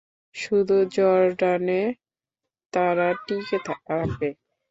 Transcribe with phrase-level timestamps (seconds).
[0.35, 1.81] শুধু জর্ডানে
[2.73, 4.29] তারা টিকে থাকে।